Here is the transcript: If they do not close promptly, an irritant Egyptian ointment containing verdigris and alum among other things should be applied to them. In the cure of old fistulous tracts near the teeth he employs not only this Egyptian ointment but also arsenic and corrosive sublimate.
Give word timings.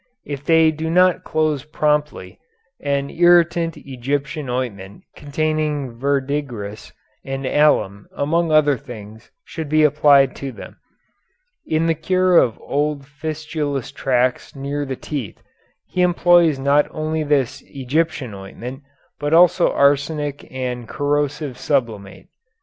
If 0.25 0.43
they 0.43 0.71
do 0.71 0.89
not 0.89 1.23
close 1.23 1.63
promptly, 1.63 2.39
an 2.79 3.11
irritant 3.11 3.77
Egyptian 3.77 4.49
ointment 4.49 5.03
containing 5.15 5.91
verdigris 5.95 6.91
and 7.23 7.45
alum 7.45 8.07
among 8.11 8.51
other 8.51 8.77
things 8.79 9.29
should 9.45 9.69
be 9.69 9.83
applied 9.83 10.35
to 10.37 10.51
them. 10.51 10.77
In 11.67 11.85
the 11.85 11.93
cure 11.93 12.35
of 12.37 12.57
old 12.61 13.05
fistulous 13.05 13.91
tracts 13.91 14.55
near 14.55 14.85
the 14.85 14.95
teeth 14.95 15.43
he 15.85 16.01
employs 16.01 16.57
not 16.57 16.87
only 16.89 17.21
this 17.21 17.61
Egyptian 17.67 18.33
ointment 18.33 18.81
but 19.19 19.35
also 19.35 19.71
arsenic 19.71 20.51
and 20.51 20.87
corrosive 20.87 21.59
sublimate. 21.59 22.25